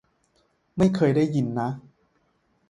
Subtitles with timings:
[0.77, 1.69] ไม่เคยได้ยินนะ